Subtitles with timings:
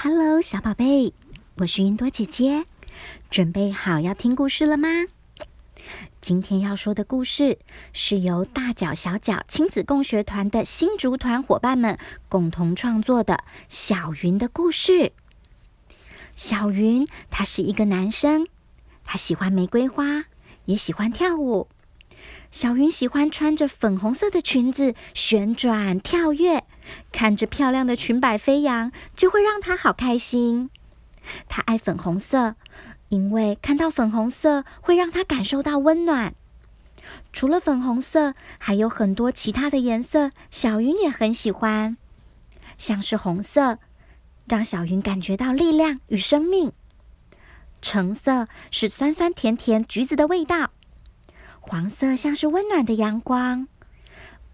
[0.00, 1.12] Hello，小宝贝，
[1.56, 2.66] 我是云朵姐姐，
[3.30, 4.88] 准备好要听故事了吗？
[6.20, 7.58] 今天要说的故事
[7.92, 11.98] 是由大脚小脚亲子共学团的新竹团伙伴们
[12.28, 13.34] 共同创作的
[13.68, 14.92] 《小云的故事》。
[16.36, 18.46] 小云他是一个男生，
[19.02, 20.26] 他喜欢玫瑰花，
[20.66, 21.66] 也喜欢跳舞。
[22.52, 26.62] 小云喜欢穿着粉红色的裙子旋转跳跃。
[27.12, 30.70] 看着漂亮的裙摆飞扬，就会让他好开心。
[31.48, 32.54] 他爱粉红色，
[33.08, 36.34] 因为看到粉红色会让他感受到温暖。
[37.32, 41.96] 除了粉红色，还有很多其他的颜色，小云也很喜欢。
[42.76, 43.78] 像是红色，
[44.46, 46.70] 让小云感觉到力量与生命；
[47.82, 50.70] 橙色是酸酸甜甜橘子的味道；
[51.60, 53.68] 黄色像是温暖的阳光。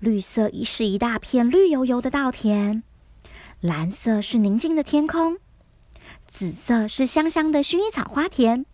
[0.05, 2.83] 绿色是一大片绿油油的稻田，
[3.63, 5.39] 蓝色是宁静的天空，
[6.29, 8.67] 紫色是香香的薰衣草花田。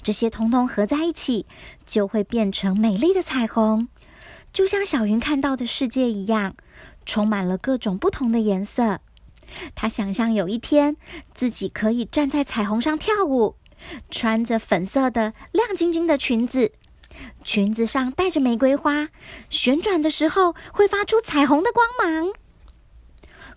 [0.00, 1.46] 这些通通合在一起，
[1.84, 3.88] 就会变成美丽的彩虹，
[4.52, 6.54] 就像小云看到的世界一样，
[7.04, 9.00] 充满了各种不同的颜色。
[9.74, 10.96] 他想象有一天
[11.34, 13.56] 自己可以站在彩虹上跳舞，
[14.08, 16.70] 穿着粉色的亮晶晶的裙子。
[17.42, 19.08] 裙子上带着玫瑰花，
[19.48, 22.32] 旋转的时候会发出彩虹的光芒。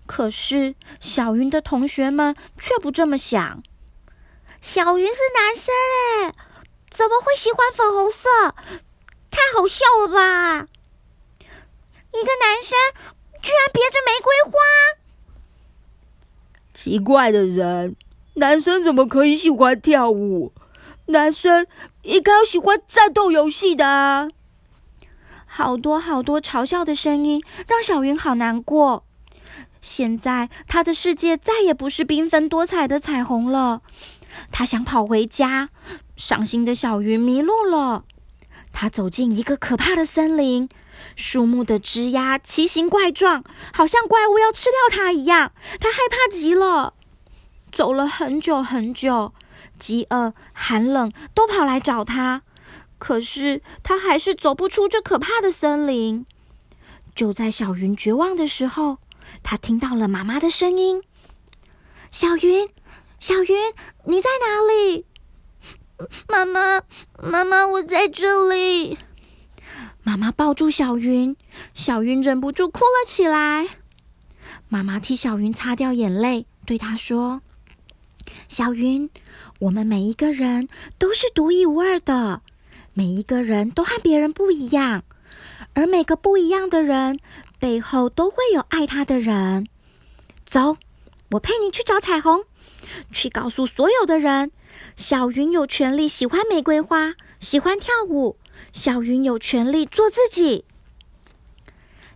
[0.06, 3.64] 可是小云的同学们却不这么想。
[4.62, 5.74] 小云是男生
[6.24, 6.36] 哎，
[6.90, 8.30] 怎么会喜欢粉红色？
[9.30, 10.68] 太好笑了吧！
[11.40, 12.78] 一个男生
[13.42, 14.60] 居然别着玫瑰花，
[16.74, 17.96] 奇怪的人，
[18.36, 20.54] 男生怎么可以喜欢跳舞？
[21.08, 21.68] 男生
[22.04, 24.30] 应该喜欢战斗游戏的。
[25.46, 29.06] 好多好多嘲笑的声音，让小云好难过。
[29.82, 33.82] 现在他的世界再也不是缤纷多彩的彩虹了。
[34.52, 35.70] 他想跑回家，
[36.16, 38.06] 伤心的小云迷路了。
[38.72, 40.68] 他走进一个可怕的森林，
[41.16, 45.52] 树木的枝丫奇形怪状，好像怪物要吃掉他一样。
[45.80, 46.96] 他害怕极了，
[47.74, 49.34] 走了很久很久。
[49.80, 52.44] 饥饿、寒冷都跑来找他，
[53.00, 56.26] 可是他还是走不出这可怕的森林。
[57.16, 59.00] 就在小云绝望的时候，
[59.42, 61.02] 他听到了妈妈的声音
[62.12, 62.70] ：“小云，
[63.20, 63.74] 小云，
[64.06, 65.06] 你在哪里
[66.30, 66.82] ？”“妈妈，
[67.22, 68.98] 妈妈，我在这里。”
[70.04, 71.36] 妈妈抱住小云，
[71.74, 73.68] 小云忍不住哭了起来。
[74.68, 77.42] 妈妈替小云擦掉眼泪，对她说
[78.48, 79.10] ：“小云。”
[79.60, 80.68] 我们每一个人
[80.98, 82.42] 都是独一无二的，
[82.94, 85.04] 每一个人都和别人不一样，
[85.74, 87.20] 而每个不一样的人
[87.60, 89.68] 背后都会有爱他的人。
[90.44, 90.78] 走，
[91.32, 92.44] 我陪你去找彩虹，
[93.12, 94.52] 去告诉所有的人，
[94.98, 98.38] 小云有权利喜欢玫瑰花，喜欢跳舞。
[98.74, 100.66] 小云有权利做自己。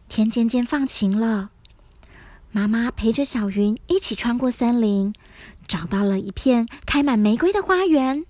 [0.10, 1.52] 天渐渐放晴了，
[2.52, 5.14] 妈妈陪着小云一起穿过森林。
[5.68, 8.26] 找到了一片开满玫瑰的花园，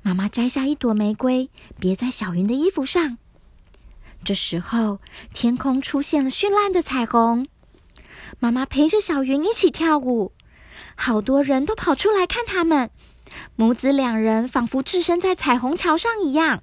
[0.00, 3.18] 妈妈摘下一朵玫瑰，别在小云的衣服上。
[4.24, 4.98] 这时候，
[5.34, 7.46] 天空出现了绚烂的彩虹。
[8.38, 10.32] 妈妈陪着小云一起跳舞，
[10.94, 12.90] 好多人都跑出来看他们。
[13.56, 16.62] 母子两人仿佛置身在彩虹桥上一样。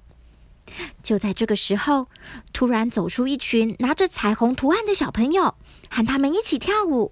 [1.04, 2.08] 就在这个时候，
[2.54, 5.56] 突然走出一群拿着彩虹图案的小朋友，
[5.90, 7.12] 喊他们一起跳舞。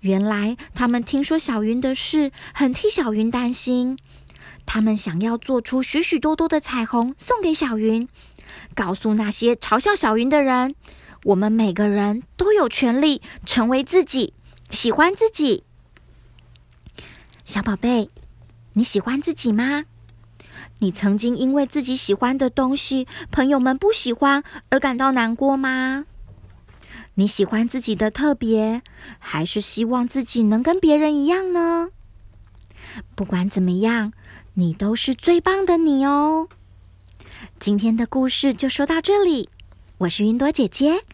[0.00, 3.98] 原来他们听说小云的事，很替小云担心。
[4.66, 8.08] 他们想要做出许许多多的彩虹送给小云，
[8.74, 10.74] 告诉那些嘲笑小云的人：
[11.24, 14.34] 我们每个人都有权利成为自己，
[14.70, 15.64] 喜欢自己。
[17.44, 18.10] 小宝贝，
[18.74, 19.84] 你喜欢自己吗？
[20.78, 26.06] 你曾经因为自己喜欢的东西，朋友们不喜欢而感到难过吗？
[27.14, 28.82] 你喜欢自己的特别，
[29.18, 31.90] 还是希望自己能跟别人一样呢？
[33.14, 34.12] 不管怎么样，
[34.54, 36.48] 你都是最棒的你哦。
[37.58, 39.48] 今天的故事就说到这里，
[39.98, 41.04] 我是云朵姐姐，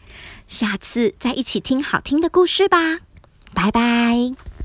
[0.46, 2.98] 下次再一起听好听的故事吧，
[3.52, 4.55] 拜拜。